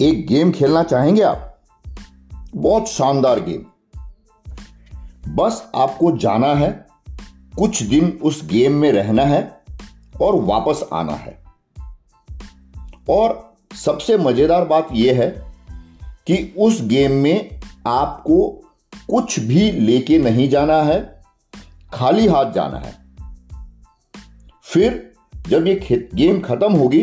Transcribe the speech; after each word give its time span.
एक 0.00 0.26
गेम 0.26 0.52
खेलना 0.52 0.82
चाहेंगे 0.82 1.22
आप? 1.22 1.58
बहुत 2.56 2.88
शानदार 2.88 3.40
गेम। 3.40 3.64
बस 5.34 5.70
आपको 5.74 6.16
जाना 6.16 6.46
है, 6.46 6.86
कुछ 7.58 7.82
दिन 7.82 8.20
उस 8.22 8.44
गेम 8.44 8.72
में 8.72 8.92
रहना 8.92 9.22
है 9.22 9.64
और 10.20 10.34
वापस 10.34 10.88
आना 10.92 11.12
है। 11.12 11.44
और 13.10 13.56
सबसे 13.74 14.18
मज़ेदार 14.18 14.64
बात 14.64 14.88
यह 14.92 15.22
है 15.22 15.54
कि 16.26 16.54
उस 16.58 16.82
गेम 16.82 17.12
में 17.12 17.60
आपको 17.86 18.48
कुछ 19.10 19.40
भी 19.40 19.72
लेके 19.72 20.18
नहीं 20.18 20.48
जाना 20.48 20.82
है, 20.82 21.22
खाली 21.92 22.26
हाथ 22.26 22.52
जाना 22.52 22.78
है। 22.78 22.94
फिर 24.62 25.12
जब 25.48 25.66
ये 25.66 26.08
गेम 26.14 26.40
खत्म 26.40 26.72
होगी, 26.72 27.02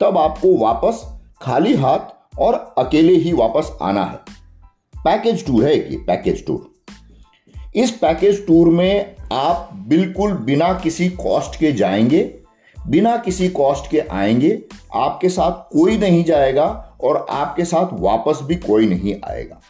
तब 0.00 0.18
आपको 0.18 0.58
वापस 0.58 1.18
खाली 1.42 1.76
हाथ 1.76 2.17
और 2.38 2.74
अकेले 2.78 3.12
ही 3.12 3.32
वापस 3.32 3.72
आना 3.82 4.04
है। 4.04 4.18
पैकेज 5.04 5.46
टूर 5.46 5.64
है 5.64 5.92
ये 5.92 5.96
पैकेज 5.96 6.46
टूर 6.46 6.70
इस 7.76 7.90
पैकेज 7.90 8.46
टूर 8.46 8.68
में 8.68 9.16
आप 9.32 9.70
बिल्कुल 9.88 10.32
बिना 10.32 10.72
किसी 10.72 11.08
कॉस्ट 11.08 11.60
के 11.60 11.72
जाएँगे, 11.72 12.34
बिना 12.86 13.16
किसी 13.16 13.48
कॉस्ट 13.48 13.90
के 13.90 14.00
आएँगे, 14.00 14.62
आपके 14.94 15.28
साथ 15.28 15.52
कोई 15.72 15.98
नहीं 15.98 16.24
जाएगा 16.24 16.96
और 17.04 17.26
आपके 17.30 17.64
साथ 17.64 17.86
वापस 17.92 18.38
भी 18.42 18.56
कोई 18.56 18.86
नहीं 18.86 19.14
आएगा। 19.24 19.60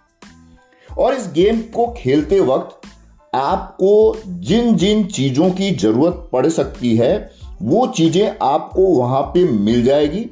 और 0.99 1.15
इस 1.15 1.33
गेम 1.33 1.61
को 1.61 1.95
खेलते 1.99 2.41
वक्त 2.41 2.89
आपको 3.35 4.17
जिन 4.27 4.75
जिन 4.77 5.05
चीज़ों 5.05 5.51
की 5.51 5.71
ज़रूरत 5.71 6.29
पड़ 6.33 6.47
सकती 6.49 6.97
है, 6.97 7.31
वो 7.63 7.87
चीज़ें 7.87 8.37
आपको 8.43 8.87
वहाँ 8.87 9.23
पे 9.23 9.45
मिल 9.45 9.85
जाएगी। 9.85 10.31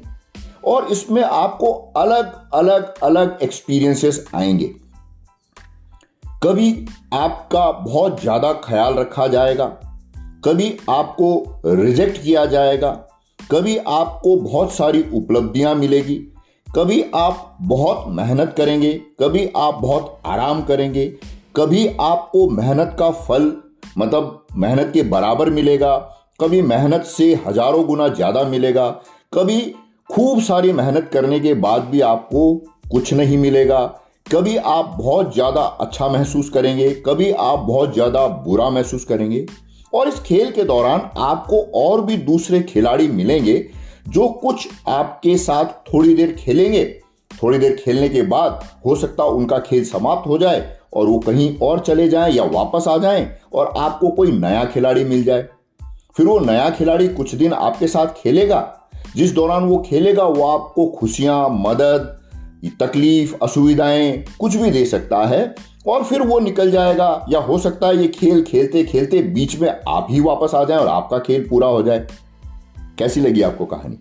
और 0.67 0.87
इसमें 0.91 1.21
आपको 1.23 1.71
अलग 1.97 2.33
अलग 2.53 2.93
अलग 3.03 3.37
एक्सपीरियंसेस 3.41 4.23
आएँगे। 4.35 4.73
कभी 6.43 6.71
आपका 7.13 7.71
बहुत 7.71 8.21
ज़्यादा 8.21 8.51
ख्याल 8.63 8.93
रखा 8.93 9.27
जाएगा, 9.27 9.65
कभी 10.43 10.77
आपको 10.89 11.61
रिजेक्ट 11.65 12.21
किया 12.23 12.45
जाएगा, 12.45 12.91
कभी 13.39 13.77
आपको 13.77 14.35
बहुत 14.37 14.73
सारी 14.73 15.03
उपलब्धियाँ 15.13 15.73
मिलेगी, 15.75 16.15
कभी 16.67 17.01
आप 17.15 17.57
बहुत 17.61 18.03
मेहनत 18.09 18.53
करेंगे, 18.57 18.93
कभी 19.19 19.47
आप 19.57 19.79
बहुत 19.81 20.21
आराम 20.25 20.61
करेंगे, 20.61 21.05
कभी 21.55 21.87
आपको 22.01 22.49
मेहनत 22.49 22.95
का 22.99 23.09
फल 23.11 23.51
मतलब 23.97 24.45
मेहनत 24.55 24.91
के 24.93 25.03
बराबर 25.05 25.49
मिलेगा, 25.49 25.97
कभी 26.39 26.61
मेहनत 26.63 27.03
से 27.07 27.33
हज़ारों 27.47 27.85
गुना 27.85 28.07
ज़्यादा 28.09 28.43
मिलेगा, 28.43 28.89
कभी 29.33 29.59
खूब 30.17 30.39
सारी 30.41 30.71
मेहनत 30.73 31.09
करने 31.13 31.39
के 31.39 31.53
बाद 31.53 31.81
भी 31.81 31.99
आपको 32.01 32.41
कुछ 32.91 33.13
नहीं 33.13 33.37
मिलेगा। 33.37 33.79
कभी 34.27 34.55
आप 34.57 34.85
बहुत 34.99 35.33
ज़्यादा 35.33 35.61
अच्छा 35.61 36.07
महसूस 36.07 36.49
करेंगे, 36.49 36.89
कभी 37.05 37.29
आप 37.31 37.59
बहुत 37.59 37.93
ज़्यादा 37.93 38.25
बुरा 38.27 38.69
महसूस 38.69 39.03
करेंगे। 39.05 39.45
और 39.93 40.07
इस 40.07 40.19
खेल 40.19 40.49
के 40.51 40.63
दौरान 40.63 41.01
आपको 41.17 41.61
और 41.75 42.01
भी 42.01 42.17
दूसरे 42.17 42.61
खिलाड़ी 42.61 43.07
मिलेंगे 43.07 43.57
जो 44.07 44.27
कुछ 44.41 44.67
आपके 44.87 45.37
साथ 45.37 45.65
थोड़ी 45.93 46.13
देर 46.13 46.35
खेलेंगे। 46.39 46.83
थोड़ी 47.31 47.57
देर 47.57 47.75
खेलने 47.75 48.09
के 48.09 48.21
बाद 48.23 48.65
हो 48.85 48.95
सकता 48.95 49.23
उनका 49.23 49.59
खेल 49.59 49.83
समाप्त 49.85 50.27
हो 50.27 50.37
जाए 50.37 50.65
और 50.93 51.07
वो 51.07 51.19
कहीं 51.19 51.57
और 51.59 51.79
चले 51.79 52.07
जाएँ 52.09 52.33
या 52.33 52.43
वापस 52.53 52.87
आ 52.87 52.97
जाएँ 52.97 53.29
और 53.53 53.73
आपको 53.77 54.09
कोई 54.11 54.31
नया 54.31 54.65
खिलाड़ी 54.65 55.03
मिल 55.03 55.23
जाए। 55.23 55.47
फिर 56.17 56.25
वो 56.25 56.39
नया 56.39 56.69
खिलाड़ी 56.69 57.07
कुछ 57.07 57.35
दिन 57.35 57.53
आपके 57.53 57.87
साथ 57.87 58.21
खेलेगा 58.23 58.73
जिस 59.17 59.33
दौरान 59.33 59.63
वो 59.63 59.77
खेलेगा, 59.89 60.23
वो 60.23 60.43
आपको 60.43 60.87
खुशियाँ, 60.87 61.49
मदद, 61.49 62.13
तकलीफ़, 62.83 63.35
असुविधाएँ 63.43 64.25
कुछ 64.39 64.55
भी 64.55 64.71
दे 64.71 64.85
सकता 64.85 65.25
है 65.25 65.55
और 65.87 66.03
फिर 66.03 66.21
वो 66.21 66.39
निकल 66.39 66.71
जाएगा। 66.71 67.25
या 67.29 67.39
हो 67.39 67.57
सकता 67.57 67.87
है 67.87 67.97
ये 67.97 68.07
खेल 68.07 68.43
खेलते 68.43 68.83
खेलते 68.83 69.21
बीच 69.21 69.59
में 69.59 69.81
आप 69.87 70.07
ही 70.09 70.19
वापस 70.19 70.55
आ 70.55 70.63
जाए 70.63 70.77
और 70.77 70.87
आपका 70.87 71.19
खेल 71.19 71.47
पूरा 71.49 71.67
हो 71.67 71.83
जाए। 71.83 72.07
कैसी 72.99 73.21
लगी 73.21 73.41
आपको 73.41 73.65
कहानी? 73.65 73.97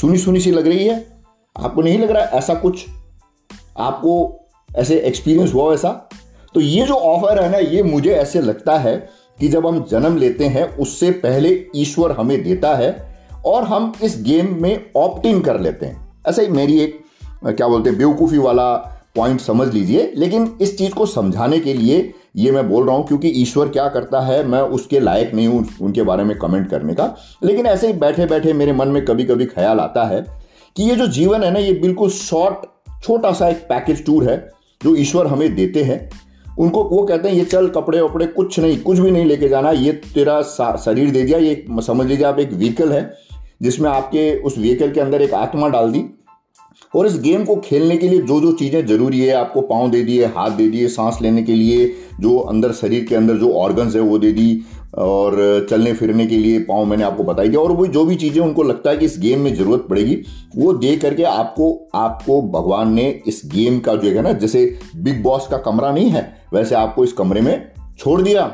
सुनी 0.00 0.18
सुनी 0.18 0.40
सी 0.40 0.50
लग 0.50 0.66
रही 0.66 0.86
है? 0.86 1.22
आपको 1.58 1.82
नहीं 1.82 1.98
लग 1.98 2.10
रहा 2.10 2.24
है 2.24 2.30
ऐसा 2.30 2.54
कुछ? 2.54 2.86
आपको 3.78 4.40
ऐसे 4.76 4.98
एक्सपीरियंस 4.98 5.54
हुआ 5.54 5.74
ऐसा 5.74 6.08
तो 6.54 6.60
ये 6.60 6.86
जो 6.86 6.94
ऑफ़र 6.94 7.42
है 7.42 7.50
ना, 7.50 7.58
ये 7.58 7.82
मुझे 7.82 8.10
ऐसे 8.10 8.40
लगता 8.40 8.78
है 8.78 9.10
कि 9.40 9.48
जब 9.48 9.66
हम 9.66 9.84
जन्म 9.90 10.16
लेते 10.16 10.44
हैं, 10.44 10.76
उससे 10.76 11.10
पहले 11.10 11.66
ईश्वर 11.76 12.12
हमें 12.12 12.44
देता 12.44 12.74
है 12.74 13.05
और 13.46 13.64
हम 13.64 13.92
इस 14.02 14.20
गेम 14.22 14.54
में 14.62 14.90
ऑप्ट 14.96 15.26
इन 15.26 15.40
कर 15.40 15.60
लेते 15.60 15.86
हैं। 15.86 16.04
ऐसे 16.28 16.42
ही 16.42 16.48
मेरी 16.48 16.78
एक, 16.80 16.98
क्या 17.46 17.68
बोलते 17.68 17.90
हैं, 17.90 17.98
बेवकूफ़ी 17.98 18.38
वाला 18.38 18.74
पॉइंट 19.16 19.40
समझ 19.40 19.72
लीजिए, 19.74 20.12
लेकिन 20.16 20.48
इस 20.60 20.76
चीज़ 20.78 20.94
को 20.94 21.06
समझाने 21.06 21.58
के 21.60 21.74
लिए 21.74 22.12
ये 22.36 22.50
मैं 22.52 22.68
बोल 22.68 22.86
रहा 22.86 22.96
हूँ, 22.96 23.06
क्योंकि 23.06 23.28
ईश्वर 23.42 23.68
क्या 23.68 23.88
करता 23.88 24.20
है, 24.20 24.42
मैं 24.44 24.60
उसके 24.60 25.00
लायक 25.00 25.34
नहीं 25.34 25.46
हूँ 25.48 25.66
उनके 25.80 26.02
बारे 26.02 26.24
में 26.24 26.36
कमेंट 26.38 26.68
करने 26.70 26.94
का। 26.94 27.14
लेकिन 27.44 27.66
ऐसे 27.66 27.86
ही 27.86 27.92
बैठे 27.94 28.26
बैठे 28.26 28.52
मेरे 28.52 28.72
मन 28.72 28.88
में 28.88 29.04
कभी 29.04 29.24
कभी 29.24 29.46
ख्याल 29.46 29.80
आता 29.80 30.04
है 30.04 30.20
कि 30.76 30.82
ये 30.82 30.96
जो 30.96 31.06
जीवन 31.08 31.42
है 31.42 31.50
ना, 31.50 31.58
ये 31.58 31.72
बिल्कुल 31.72 32.10
शॉर्ट 32.10 32.66
छोटा 33.04 33.32
सा 33.32 33.48
एक 33.48 33.66
पैकेज 33.68 34.04
टूर 34.06 34.28
है, 34.30 34.36
जो 34.80 34.94
ईश्वर 34.96 35.26
हमें 35.26 35.54
देते 35.54 35.82
हैं। 35.82 36.08
उनको 36.58 36.82
वो 36.84 37.02
कहते 37.02 37.28
हैं, 37.28 37.36
ये 37.36 37.44
चल 37.44 37.68
कपड़े 37.68 38.00
वपड़े 38.00 38.26
कुछ 38.26 38.58
नहीं, 38.60 38.76
कुछ 38.78 38.98
भी 38.98 39.10
नहीं 39.10 39.24
लेके 39.24 39.48
जाना, 39.48 39.70
ये 39.70 39.92
तेरा 40.14 40.40
शरीर 40.42 41.10
दे 41.10 41.22
दिया, 41.22 41.38
ये 41.38 41.64
समझ 41.82 42.06
लीजिए 42.06 42.26
आप 42.26 42.38
एक 42.38 42.52
व्हीकल 42.52 42.92
है। 42.92 43.02
जिसमें 43.60 43.88
आपके 43.90 44.34
उस 44.40 44.58
व्हीकल 44.58 44.92
के 44.92 45.00
अंदर 45.00 45.22
एक 45.22 45.34
आत्मा 45.34 45.68
डाल 45.68 45.90
दी 45.92 46.04
और 46.94 47.06
इस 47.06 47.18
गेम 47.20 47.44
को 47.44 47.56
खेलने 47.56 47.96
के 47.96 48.08
लिए 48.08 48.20
जो 48.20 48.40
जो 48.40 48.52
चीज़ें 48.52 48.86
ज़रूरी 48.86 49.20
है, 49.20 49.32
आपको 49.32 49.60
पाँव 49.62 49.90
दे 49.90 50.02
दिए, 50.04 50.24
हाथ 50.26 50.50
दे 50.50 50.68
दिए, 50.68 50.88
सांस 50.88 51.18
लेने 51.22 51.42
के 51.42 51.54
लिए 51.54 51.86
जो 52.20 52.36
अंदर 52.38 52.72
शरीर 52.72 53.04
के 53.04 53.14
अंदर 53.14 53.36
जो 53.36 53.52
ऑर्गन्स 53.54 53.94
है 53.96 54.00
वो 54.00 54.18
दे 54.18 54.32
दी 54.32 54.64
और 54.98 55.66
चलने 55.70 55.92
फिरने 55.92 56.26
के 56.26 56.36
लिए 56.36 56.58
पाँव 56.60 56.84
मैंने 56.84 57.04
आपको 57.04 57.24
बताई 57.24 57.48
दिया 57.48 57.60
और 57.60 57.72
वो 57.72 57.86
जो 57.86 58.04
भी 58.04 58.16
चीज़ें 58.16 58.40
उनको 58.42 58.62
लगता 58.62 58.90
है 58.90 58.96
कि 58.96 59.04
इस 59.04 59.18
गेम 59.20 59.40
में 59.40 59.54
ज़रूरत 59.54 59.86
पड़ेगी, 59.90 60.16
वो 60.56 60.72
दे 60.74 60.96
करके 60.96 61.22
आपको 61.24 61.72
आपको 61.94 62.40
भगवान 62.50 62.92
ने 62.94 63.08
इस 63.26 63.42
गेम 63.46 63.78
का 63.80 63.94
जो 63.94 64.10
है 64.10 64.22
ना, 64.22 64.32
जैसे 64.32 64.78
बिग 64.96 65.22
बॉस 65.22 65.46
का 65.50 65.58
कमरा 65.58 65.90
नहीं 65.92 66.10
है, 66.10 66.32
वैसे 66.52 66.74
आपको 66.74 67.04
इस 67.04 67.12
कमरे 67.12 67.40
में 67.40 67.72
छोड़ 67.98 68.20
दिया। 68.22 68.44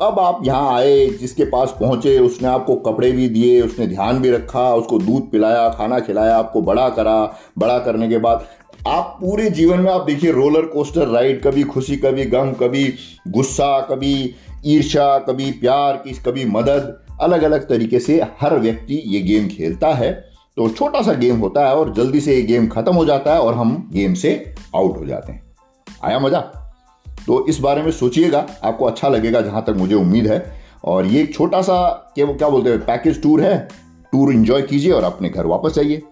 अब 0.00 0.18
आप 0.18 0.40
यहाँ 0.44 0.74
आए, 0.74 1.06
जिसके 1.06 1.44
पास 1.44 1.74
पहुँचे, 1.80 2.18
उसने 2.18 2.48
आपको 2.48 2.74
कपड़े 2.76 3.12
भी 3.12 3.28
दिए, 3.28 3.60
उसने 3.60 3.86
ध्यान 3.86 4.18
भी 4.18 4.30
रखा, 4.30 4.74
उसको 4.74 4.98
दूध 4.98 5.30
पिलाया, 5.30 5.68
खाना 5.68 6.00
खिलाया, 6.00 6.36
आपको 6.36 6.62
बड़ा 6.62 6.88
करा, 6.88 7.38
बड़ा 7.58 7.78
करने 7.78 8.08
के 8.08 8.18
बाद 8.18 8.46
आप 8.88 9.16
पूरे 9.20 9.50
जीवन 9.50 9.80
में 9.80 9.90
आप 9.92 10.04
देखिए 10.04 10.32
रोलर 10.32 10.66
कोस्टर 10.66 11.08
राइड, 11.08 11.42
कभी 11.42 11.62
खुशी, 11.62 11.96
कभी 11.96 12.24
गम, 12.24 12.52
कभी 12.52 12.94
गुस्सा, 13.28 13.80
कभी 13.80 14.34
ईर्षा 14.66 15.18
कभी 15.18 15.50
प्यार 15.50 15.96
की, 15.96 16.12
कभी 16.12 16.44
मदद 16.44 16.98
अलग 17.20 17.42
अलग 17.42 17.68
तरीके 17.68 18.00
से 18.00 18.20
हर 18.40 18.58
व्यक्ति 18.58 19.02
ये 19.06 19.20
गेम 19.20 19.48
खेलता 19.48 19.88
है। 19.88 20.12
तो 20.56 20.68
छोटा 20.68 21.02
सा 21.02 21.12
गेम 21.12 21.38
होता 21.38 21.68
है 21.68 21.74
और 21.74 21.92
जल्दी 21.94 22.20
से 22.20 22.34
ये 22.34 22.42
गेम 22.42 22.66
खत्म 22.68 22.94
हो 22.94 23.04
जाता 23.04 23.34
है 23.34 23.40
और 23.40 23.54
हम 23.54 23.90
गेम 23.92 24.14
से 24.14 24.54
आउट 24.76 24.98
हो 24.98 25.06
जाते 25.06 25.32
हैं। 25.32 25.42
आया 26.04 26.18
मज़ा? 26.18 26.61
तो 27.26 27.46
इस 27.48 27.58
बारे 27.60 27.82
में 27.82 27.90
सोचिएगा, 27.90 28.46
आपको 28.64 28.84
अच्छा 28.84 29.08
लगेगा 29.08 29.40
जहाँ 29.40 29.64
तक 29.66 29.74
मुझे 29.76 29.94
उम्मीद 29.94 30.26
है। 30.26 30.60
और 30.84 31.06
ये 31.06 31.22
एक 31.22 31.34
छोटा 31.34 31.60
सा 31.62 31.88
क्या 32.14 32.26
क्या 32.26 32.48
बोलते 32.48 32.70
हैं 32.70 32.78
पैकेज 32.78 33.22
टूर 33.22 33.40
है। 33.40 33.56
टूर 34.12 34.32
इंजॉय 34.32 34.62
कीजिए 34.62 34.92
और 34.92 35.04
अपने 35.04 35.28
घर 35.28 35.46
वापस 35.46 35.78
आइए 35.78 36.02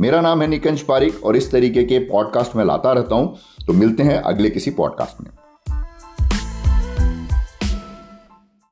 मेरा 0.00 0.20
नाम 0.20 0.42
है 0.42 0.46
निकंज 0.48 0.80
पारिक 0.80 1.24
और 1.24 1.36
इस 1.36 1.50
तरीके 1.52 1.84
के 1.84 1.98
पॉडकास्ट 2.06 2.56
में 2.56 2.64
लाता 2.64 2.92
रहता 2.92 3.14
हूँ। 3.14 3.36
तो 3.66 3.72
मिलते 3.72 4.02
हैं 4.02 4.16
अगले 4.16 4.50
किसी 4.50 4.70
पॉडकास्ट 4.70 5.20
में। 5.20 5.30